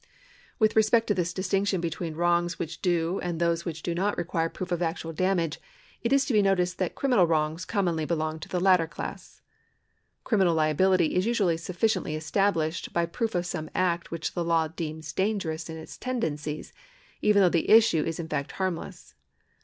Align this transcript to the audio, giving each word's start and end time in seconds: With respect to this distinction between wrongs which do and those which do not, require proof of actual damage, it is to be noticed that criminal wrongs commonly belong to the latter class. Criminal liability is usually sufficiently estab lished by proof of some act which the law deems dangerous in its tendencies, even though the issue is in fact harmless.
With 0.57 0.75
respect 0.75 1.05
to 1.09 1.13
this 1.13 1.31
distinction 1.31 1.79
between 1.79 2.15
wrongs 2.15 2.57
which 2.57 2.81
do 2.81 3.19
and 3.21 3.37
those 3.39 3.65
which 3.65 3.83
do 3.83 3.93
not, 3.93 4.17
require 4.17 4.49
proof 4.49 4.71
of 4.71 4.81
actual 4.81 5.13
damage, 5.13 5.61
it 6.01 6.11
is 6.11 6.25
to 6.25 6.33
be 6.33 6.41
noticed 6.41 6.79
that 6.79 6.95
criminal 6.95 7.27
wrongs 7.27 7.65
commonly 7.65 8.05
belong 8.05 8.39
to 8.39 8.49
the 8.49 8.59
latter 8.59 8.87
class. 8.87 9.43
Criminal 10.23 10.55
liability 10.55 11.13
is 11.15 11.27
usually 11.27 11.55
sufficiently 11.57 12.17
estab 12.17 12.53
lished 12.55 12.91
by 12.93 13.05
proof 13.05 13.35
of 13.35 13.45
some 13.45 13.69
act 13.75 14.09
which 14.09 14.33
the 14.33 14.43
law 14.43 14.67
deems 14.69 15.13
dangerous 15.13 15.69
in 15.69 15.77
its 15.77 15.99
tendencies, 15.99 16.73
even 17.21 17.39
though 17.43 17.47
the 17.49 17.69
issue 17.69 18.03
is 18.03 18.19
in 18.19 18.27
fact 18.27 18.53
harmless. 18.53 19.13